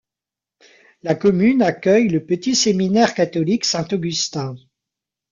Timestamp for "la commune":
1.03-1.61